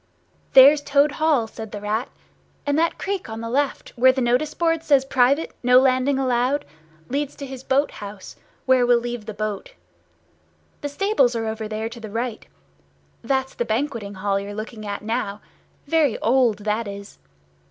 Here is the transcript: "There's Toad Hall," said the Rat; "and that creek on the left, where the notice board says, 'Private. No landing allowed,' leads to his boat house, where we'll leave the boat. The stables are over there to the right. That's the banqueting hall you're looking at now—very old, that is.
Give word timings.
"There's 0.53 0.81
Toad 0.81 1.11
Hall," 1.11 1.45
said 1.45 1.71
the 1.71 1.79
Rat; 1.79 2.09
"and 2.65 2.75
that 2.79 2.97
creek 2.97 3.29
on 3.29 3.39
the 3.39 3.51
left, 3.51 3.93
where 3.95 4.11
the 4.11 4.19
notice 4.19 4.55
board 4.55 4.81
says, 4.81 5.05
'Private. 5.05 5.53
No 5.61 5.77
landing 5.79 6.17
allowed,' 6.17 6.65
leads 7.07 7.35
to 7.35 7.45
his 7.45 7.63
boat 7.63 7.91
house, 7.91 8.35
where 8.65 8.83
we'll 8.83 8.97
leave 8.97 9.27
the 9.27 9.33
boat. 9.35 9.75
The 10.81 10.89
stables 10.89 11.35
are 11.35 11.45
over 11.45 11.67
there 11.67 11.87
to 11.87 11.99
the 11.99 12.09
right. 12.09 12.47
That's 13.23 13.53
the 13.53 13.63
banqueting 13.63 14.15
hall 14.15 14.39
you're 14.39 14.55
looking 14.55 14.87
at 14.87 15.03
now—very 15.03 16.17
old, 16.17 16.57
that 16.65 16.87
is. 16.87 17.19